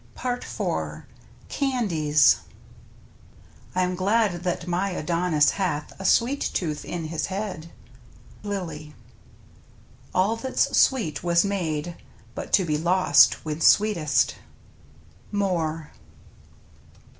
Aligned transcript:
F^ 0.17 0.39
"^ 0.57 0.57
w 0.57 1.03
CANDIES 1.47 2.37
I 3.75 3.83
am 3.83 3.93
glad 3.93 4.43
that 4.43 4.65
my 4.65 4.89
Adonis 4.89 5.51
hath 5.51 5.93
a 5.99 6.05
sweete 6.05 6.51
tooth 6.53 6.83
in 6.83 7.09
his 7.09 7.27
head.— 7.27 7.69
Lyly. 8.51 8.95
All 10.11 10.37
that's 10.37 10.75
sweet 10.75 11.23
was 11.23 11.45
made 11.45 11.97
But 12.33 12.51
to 12.53 12.65
be 12.65 12.79
lost 12.79 13.45
when 13.45 13.61
sweetest.— 13.61 14.37
Moore. 15.31 15.91